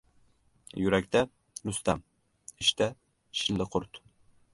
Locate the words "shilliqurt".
3.43-4.01